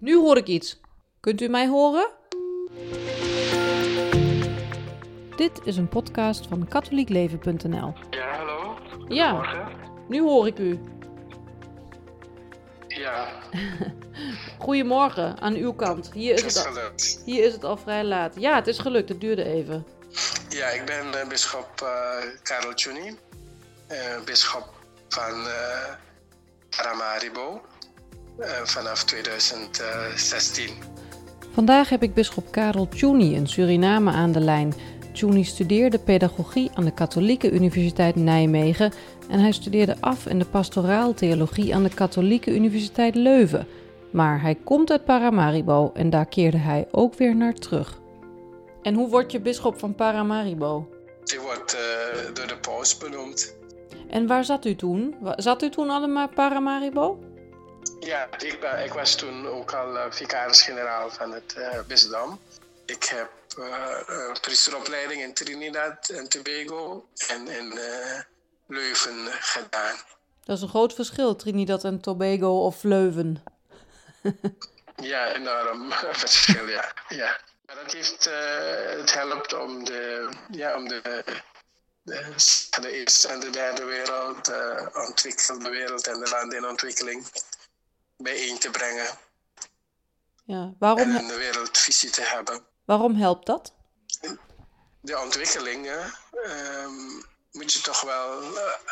[0.00, 0.80] Nu hoor ik iets.
[1.20, 2.10] Kunt u mij horen?
[5.36, 7.94] Dit is een podcast van katholiekleven.nl.
[8.10, 8.78] Ja, hallo?
[9.08, 9.68] Ja.
[10.08, 10.80] Nu hoor ik u.
[12.88, 13.28] Ja,
[14.58, 16.12] Goedemorgen aan uw kant.
[16.12, 17.22] Hier is het is gelukt.
[17.24, 18.34] hier is het al vrij laat.
[18.38, 19.08] Ja, het is gelukt.
[19.08, 19.86] Het duurde even.
[20.48, 21.88] Ja, ik ben uh, bisschop uh,
[22.42, 23.16] Karel Tjuni,
[23.88, 24.68] uh, bisschop
[25.08, 25.46] van
[26.76, 27.60] Paramaribo
[28.64, 30.70] vanaf 2016.
[31.52, 34.74] Vandaag heb ik bisschop Karel Tjuni in Suriname aan de lijn.
[35.12, 38.92] Tjuni studeerde pedagogie aan de Katholieke Universiteit Nijmegen
[39.28, 43.66] en hij studeerde af in de pastoraaltheologie aan de Katholieke Universiteit Leuven.
[44.12, 47.98] Maar hij komt uit Paramaribo en daar keerde hij ook weer naar terug.
[48.82, 50.88] En hoe word je bisschop van Paramaribo?
[51.24, 53.54] Die wordt uh, door de paus benoemd.
[54.08, 55.14] En waar zat u toen?
[55.36, 57.18] Zat u toen allemaal Paramaribo?
[58.00, 62.40] Ja, ik, ben, ik was toen ook al uh, vicaris-generaal van het bisdom.
[62.86, 67.78] Ik heb een priesteropleiding in Trinidad en Tobago en in
[68.66, 69.96] Leuven gedaan.
[70.44, 73.42] Dat is een groot verschil, Trinidad en Tobago of Leuven.
[75.12, 75.92] ja, enorm
[76.22, 76.92] verschil, ja.
[77.08, 77.40] ja.
[77.66, 81.00] Maar dat heeft, uh, het helpt om de, ja, om de,
[82.02, 82.32] de,
[82.80, 87.26] de eerste en de derde wereld, de uh, ontwikkelde wereld en de landen in ontwikkeling
[88.22, 89.18] bijeen te brengen.
[90.44, 91.16] Ja, waarom...
[91.16, 92.66] En een wereldvisie te hebben.
[92.84, 93.74] Waarom helpt dat?
[95.00, 98.42] De ontwikkelingen um, moet je toch wel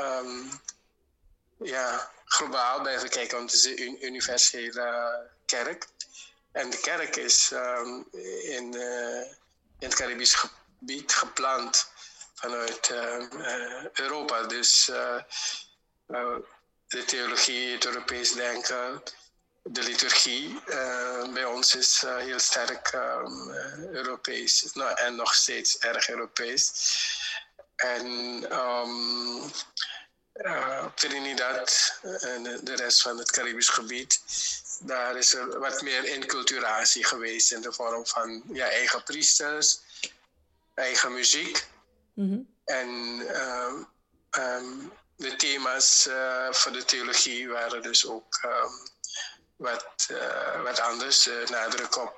[0.00, 0.60] um,
[1.56, 5.88] ja, globaal blijven kijken, want het is een universele kerk.
[6.52, 8.06] En de kerk is um,
[8.42, 9.20] in, uh,
[9.78, 11.90] in het Caribisch gebied gepland
[12.34, 14.42] vanuit uh, Europa.
[14.42, 16.36] Dus uh,
[16.92, 19.02] de theologie, het Europees denken,
[19.62, 20.60] de liturgie
[21.32, 23.50] bij ons is heel sterk um,
[23.92, 26.72] Europees nou, en nog steeds erg Europees.
[27.76, 28.06] En
[28.58, 29.42] um,
[30.34, 34.22] uh, Trinidad en de rest van het Caribisch gebied,
[34.80, 39.80] daar is er wat meer inculturatie geweest in de vorm van ja, eigen priesters,
[40.74, 41.66] eigen muziek.
[42.14, 42.48] Mm-hmm.
[42.64, 42.88] En
[44.38, 44.92] um,
[45.22, 48.70] de thema's uh, voor de theologie waren dus ook um,
[49.56, 51.28] wat, uh, wat anders.
[51.50, 52.14] Nadruk op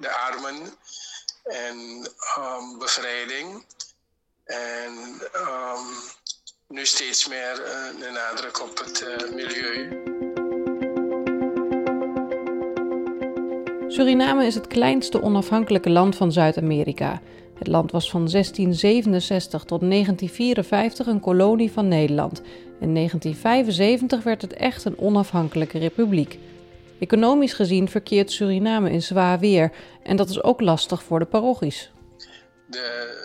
[0.00, 0.74] de armen
[1.42, 2.08] en
[2.78, 3.64] bevrijding.
[4.44, 5.20] En
[6.68, 7.54] nu steeds meer
[7.98, 10.06] de nadruk op het milieu.
[13.88, 17.20] Suriname is het kleinste onafhankelijke land van Zuid-Amerika.
[17.58, 22.38] Het land was van 1667 tot 1954 een kolonie van Nederland.
[22.80, 26.38] In 1975 werd het echt een onafhankelijke republiek.
[27.00, 31.90] Economisch gezien verkeert Suriname in zwaar weer en dat is ook lastig voor de parochies.
[32.66, 33.16] De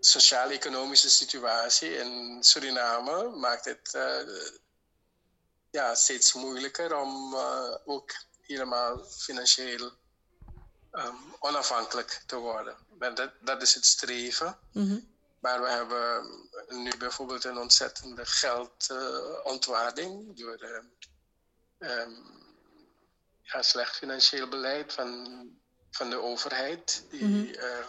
[0.00, 4.02] sociaal-economische situatie in Suriname maakt het uh,
[5.70, 8.10] ja, steeds moeilijker om uh, ook
[8.40, 9.90] helemaal financieel
[10.94, 12.76] um, onafhankelijk te worden.
[12.98, 14.58] Dat, dat is het streven.
[14.72, 15.12] Mm-hmm.
[15.38, 16.26] Maar we hebben
[16.68, 20.84] nu bijvoorbeeld een ontzettende geldontwaarding uh, door
[21.78, 22.42] um,
[23.42, 25.48] ja, slecht financieel beleid van,
[25.90, 27.86] van de overheid, die uh,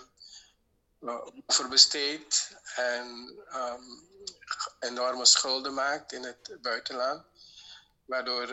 [1.45, 4.07] overbesteedt en um,
[4.79, 7.23] enorme schulden maakt in het buitenland,
[8.05, 8.47] waardoor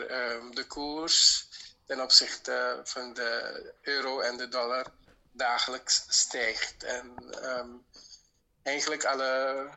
[0.53, 1.47] de koers
[1.85, 4.85] ten opzichte van de euro en de dollar
[5.31, 6.83] dagelijks stijgt.
[6.83, 7.85] En um,
[8.63, 9.69] eigenlijk alle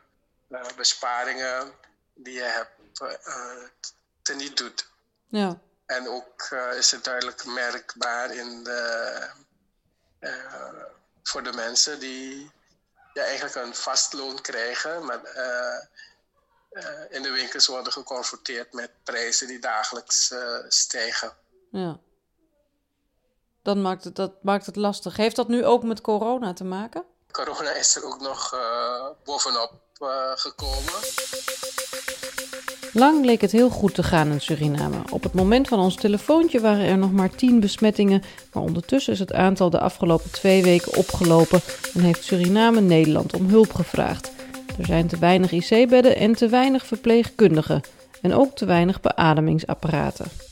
[0.49, 1.73] uh, besparingen
[2.13, 3.63] die je hebt uh,
[4.21, 4.87] teniet doet.
[5.27, 5.59] Ja.
[5.85, 9.29] En ook uh, is het duidelijk merkbaar in de,
[11.23, 12.51] voor de mensen die
[13.13, 15.19] ja, eigenlijk een vast loon krijgen, maar
[17.09, 20.33] in de winkels worden geconfronteerd met prijzen die dagelijks
[20.67, 21.37] stijgen.
[21.71, 21.99] Ja.
[23.61, 25.17] Dan maakt het, dat maakt het lastig.
[25.17, 27.03] Heeft dat nu ook met corona te maken?
[27.31, 29.71] Corona is er ook nog uh, bovenop
[30.01, 30.93] uh, gekomen.
[32.93, 34.97] Lang leek het heel goed te gaan in Suriname.
[35.09, 39.19] Op het moment van ons telefoontje waren er nog maar 10 besmettingen, maar ondertussen is
[39.19, 41.61] het aantal de afgelopen twee weken opgelopen
[41.93, 44.31] en heeft Suriname Nederland om hulp gevraagd.
[44.77, 47.81] Er zijn te weinig IC-bedden en te weinig verpleegkundigen
[48.21, 50.46] en ook te weinig beademingsapparaten.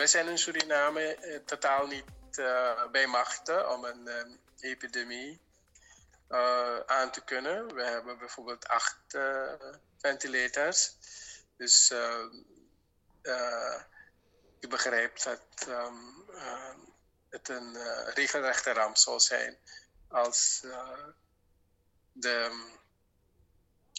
[0.00, 2.04] Wij zijn in Suriname eh, totaal niet
[2.38, 5.40] uh, bij machten om een uh, epidemie
[6.86, 7.74] aan te kunnen.
[7.74, 8.98] We hebben bijvoorbeeld acht
[9.98, 10.96] ventilators.
[11.56, 11.92] Dus
[14.60, 15.94] u begrijpt dat ehm,
[17.28, 17.76] het een
[18.14, 19.58] regelrechte ramp zal zijn
[20.08, 20.60] als
[22.12, 22.64] de,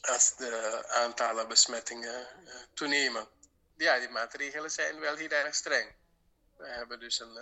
[0.02, 2.28] als de aantallen besmettingen
[2.74, 3.28] toenemen.
[3.82, 5.92] Ja, die maatregelen zijn wel heel erg streng.
[6.58, 7.38] We hebben dus een,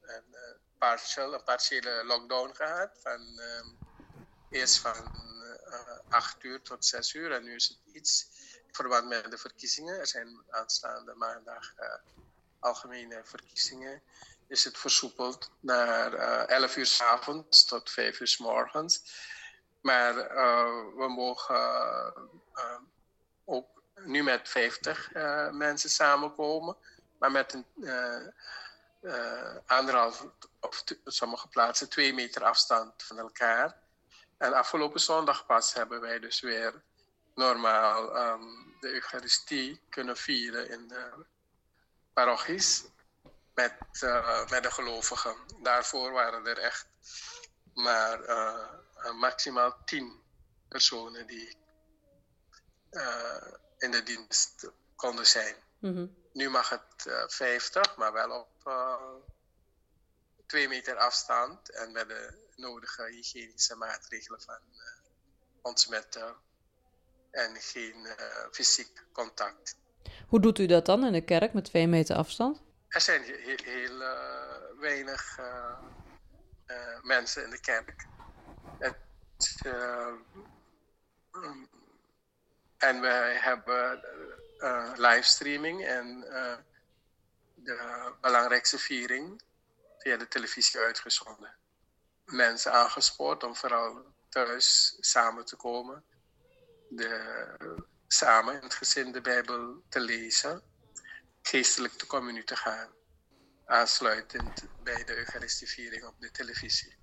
[0.00, 0.36] een,
[0.78, 2.98] partial, een partiële lockdown gehad.
[3.02, 3.66] Van, ehm,
[4.48, 5.12] eerst van
[6.08, 7.32] 8 uur tot 6 uur.
[7.32, 8.28] En nu is het iets
[8.66, 9.98] in verband met de verkiezingen.
[9.98, 11.74] Er zijn aanstaande maandag
[12.58, 14.02] algemene verkiezingen.
[14.48, 19.02] Is het versoepeld naar uh, eh, 11 uur s avonds tot 5 uur s morgens.
[19.80, 20.14] Maar
[20.96, 22.14] we mogen
[23.44, 25.10] ook nu met 50
[25.52, 26.76] mensen samenkomen.
[27.18, 27.66] Maar met een
[29.66, 30.26] anderhalf,
[30.60, 33.76] of sommige plaatsen twee meter afstand van elkaar.
[34.38, 36.82] En afgelopen zondag pas hebben wij dus weer
[37.34, 41.26] normaal um, de Eucharistie kunnen vieren in de
[42.12, 42.84] parochies
[43.54, 43.74] met,
[44.04, 45.36] uh, met de gelovigen.
[45.62, 46.88] Daarvoor waren er echt
[47.74, 50.22] maar uh, maximaal tien
[50.68, 51.56] personen die
[52.90, 55.54] uh, in de dienst konden zijn.
[55.78, 56.16] Mm -hmm.
[56.32, 58.72] Nu mag het 50, maar wel op
[60.46, 64.80] twee meter afstand en met de nodige hygiënische maatregelen van uh,
[65.62, 66.34] ontsmetten
[67.30, 68.06] en geen
[68.50, 69.76] fysiek contact.
[70.28, 72.62] Hoe doet u dat dan in de kerk met twee meter afstand?
[72.88, 75.38] Er zijn heel, heel uh, weinig
[77.02, 78.06] mensen in de kerk.
[78.78, 78.96] Het,
[82.80, 84.04] en wij hebben
[84.96, 86.20] livestreaming en
[87.54, 89.42] de belangrijkste viering
[89.98, 91.58] via de televisie uitgezonden
[92.32, 96.04] mensen aangespoord om vooral thuis samen te komen.
[96.88, 100.62] De, samen in het gezin de Bijbel te lezen.
[101.42, 102.88] Geestelijk te communie te gaan.
[103.66, 106.96] Aansluitend bij de Eucharistieviering op de televisie.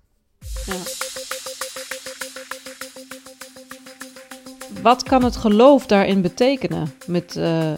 [4.82, 7.72] Wat kan het geloof daarin betekenen met uh,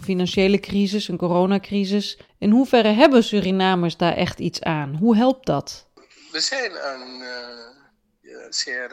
[0.00, 2.18] financiële crisis, een coronacrisis?
[2.38, 4.94] In hoeverre hebben Surinamers daar echt iets aan?
[4.94, 5.88] Hoe helpt dat?
[6.30, 7.20] we zijn een
[8.22, 8.90] uh, zeer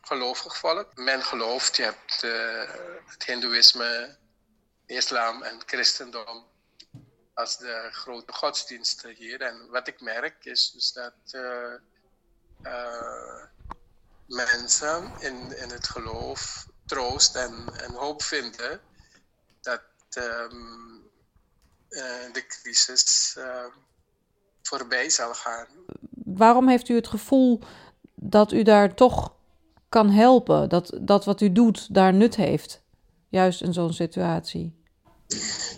[0.00, 0.96] gelovig volk.
[0.96, 2.20] Men gelooft, je hebt
[3.06, 4.16] het hindoeïsme,
[4.86, 6.44] islam en christendom
[7.34, 9.40] als de grote godsdiensten hier.
[9.40, 11.40] En wat ik merk is dus dat
[14.26, 18.80] mensen in, in het geloof troost en, en hoop vinden
[19.60, 19.82] dat
[20.16, 21.10] um,
[22.32, 23.36] de crisis
[24.62, 25.66] voorbij zal gaan
[26.24, 27.60] waarom heeft u het gevoel
[28.14, 29.34] dat u daar toch
[29.88, 30.68] kan helpen?
[30.68, 32.82] Dat, dat wat u doet daar nut heeft?
[33.28, 34.80] Juist in zo'n situatie.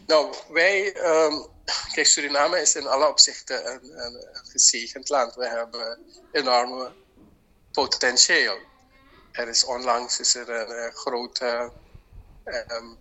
[0.07, 0.97] Nou, wij.
[0.97, 1.47] Um,
[1.93, 5.35] kijk, Suriname is in alle opzichten een, een, een gezegend land.
[5.35, 5.99] We hebben
[6.33, 6.93] enorme
[7.75, 8.59] potentieel.
[9.33, 11.73] Er is onlangs is er een, grote
[12.45, 12.99] um,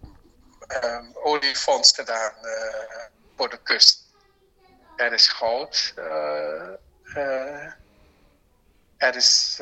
[0.84, 3.06] um, oliefonds gedaan uh,
[3.38, 4.02] voor de kust.
[4.96, 5.94] Er is goud.
[5.98, 7.72] Uh,
[8.98, 9.60] er is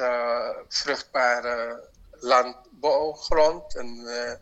[0.68, 4.40] vruchtbare landbouwgrond en we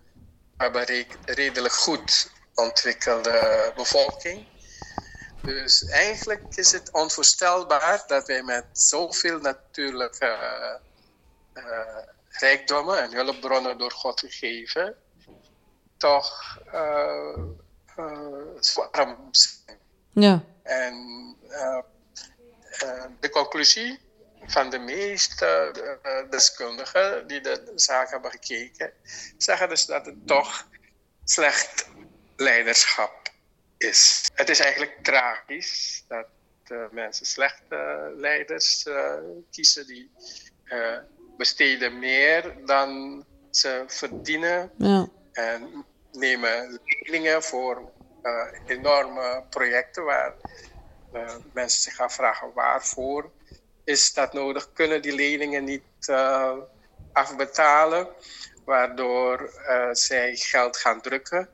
[0.58, 4.48] hebben een redelijk goed ontwikkelde bevolking.
[5.50, 10.80] Dus eigenlijk is het onvoorstelbaar dat wij met zoveel natuurlijke
[12.30, 14.96] rijkdommen en hulpbronnen door God gegeven,
[15.98, 16.58] toch
[18.60, 19.78] zo arm zijn.
[20.12, 20.44] Ja.
[20.64, 21.36] En
[22.78, 24.00] eh, de conclusie
[24.46, 28.94] van de meeste uh, deskundigen die de zaak hebben gekeken,
[29.38, 30.68] zeggen dus dat het toch
[31.24, 31.88] slecht
[32.36, 33.19] leiderschap
[33.80, 34.30] is.
[34.34, 36.28] Het is eigenlijk tragisch dat
[36.92, 39.14] mensen slechte leiders uh,
[39.52, 40.12] kiezen die
[41.38, 45.08] besteden meer dan ze verdienen ja.
[45.32, 47.92] en nemen leningen voor
[48.66, 50.34] enorme projecten waar
[51.54, 53.32] mensen zich gaan vragen waarvoor
[53.90, 54.74] is dat nodig?
[54.74, 56.58] Kunnen die leningen niet uh,
[57.14, 58.08] afbetalen,
[58.66, 61.50] waardoor uh, zij geld gaan drukken,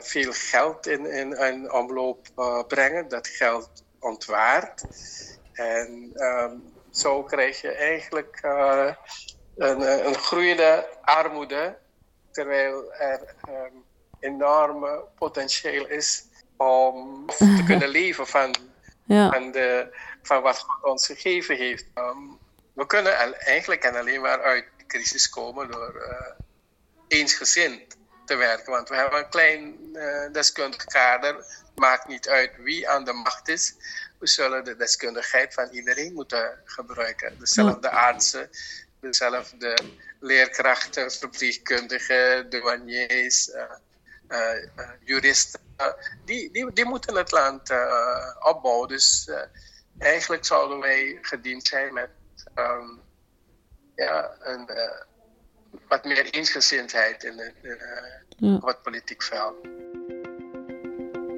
[0.00, 2.28] veel geld in, in, in omloop
[2.68, 4.84] brengen, dat geld ontwaart.
[5.52, 8.38] En um, zo krijg je eigenlijk
[9.56, 11.76] een, een groeiende armoede,
[12.30, 13.84] terwijl er um,
[14.20, 16.24] enorme potentieel is
[16.56, 18.54] om te kunnen leven van,
[19.04, 19.30] ja.
[19.30, 21.84] van, de, van wat God ons gegeven heeft.
[21.94, 22.38] Um,
[22.72, 26.46] we kunnen eigenlijk en alleen maar uit de crisis komen door uh,
[27.08, 27.96] eensgezind
[28.30, 28.72] te werken.
[28.72, 31.44] Want we hebben een klein uh, deskundig kader.
[31.74, 33.74] Maakt niet uit wie aan de macht is.
[34.18, 37.38] We zullen de deskundigheid van iedereen moeten gebruiken.
[37.38, 38.50] Dezelfde artsen,
[39.00, 39.78] dezelfde
[40.20, 43.62] leerkrachten, verpleegkundigen, douaniers, uh,
[44.28, 45.60] uh, juristen.
[46.24, 47.70] die, die, die moeten het land
[48.38, 48.88] opbouwen.
[48.88, 49.30] Dus
[49.98, 52.10] eigenlijk zouden wij gediend zijn met
[52.54, 53.00] um,
[53.94, 54.70] ja, een,
[55.88, 57.78] wat meer eensgezindheid in het,
[58.36, 58.60] ja.
[58.64, 59.54] het politiek veld.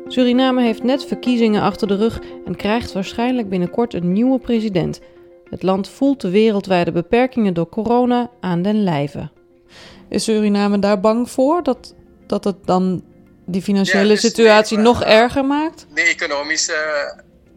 [0.06, 5.00] Suriname heeft net verkiezingen achter de rug en krijgt waarschijnlijk binnenkort een nieuwe president.
[5.50, 9.30] Het land voelt de wereldwijde beperkingen door corona aan den lijve.
[10.08, 11.94] Is Suriname daar bang voor dat,
[12.26, 13.04] dat het dan
[13.46, 15.86] die financiële dus situatie nog erger maakt?
[15.94, 16.74] De economische,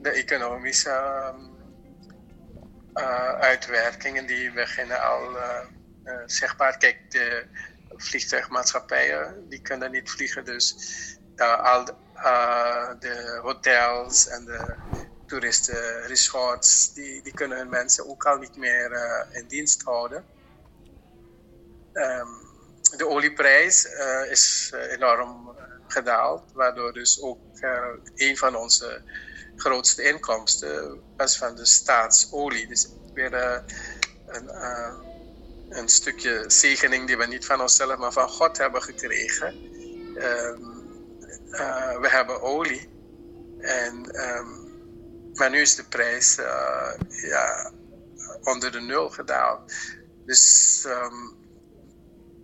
[0.01, 1.01] de economische
[2.93, 5.41] uh, uitwerkingen die beginnen al uh,
[6.05, 6.77] uh, zichtbaar.
[6.77, 7.45] Kijk, de
[7.95, 10.75] vliegtuigmaatschappijen die kunnen niet vliegen, dus
[11.61, 11.93] al de,
[12.99, 14.75] de hotels en de
[15.27, 20.25] toeristenresorts, die, die kunnen hun mensen ook al niet meer uh, in dienst houden.
[21.93, 22.43] Um,
[22.97, 25.57] de olieprijs uh, is uh, enorm
[25.87, 27.39] gedaald, waardoor dus ook
[28.15, 29.01] een van onze
[29.55, 32.67] grootste inkomsten was van de staatsolie.
[32.67, 33.33] Dus weer
[34.27, 34.49] een,
[35.69, 39.47] een stukje zegening die we niet van onszelf, maar van God hebben gekregen.
[40.15, 40.83] Um,
[42.01, 42.89] we hebben olie.
[43.59, 44.65] En um,
[45.33, 47.71] maar nu is de prijs uh, ja,
[48.43, 49.73] onder de nul gedaald.
[50.25, 51.37] Dus um,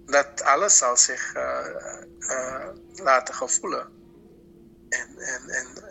[0.06, 3.92] dat alles zal zich uh, laten gevoelen
[4.90, 5.20] in,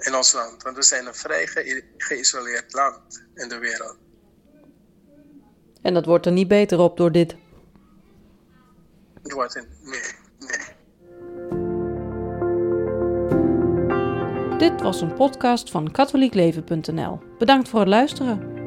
[0.00, 0.62] in, ons land.
[0.62, 3.98] Want we zijn een vrij ge geïsoleerd land in de wereld.
[5.82, 7.36] En dat wordt er niet beter op door dit?
[9.22, 10.00] Het wordt nee,
[10.38, 10.78] nee.
[14.58, 17.18] Dit was een podcast van katholiekleven.nl.
[17.38, 18.59] Bedankt voor het luisteren.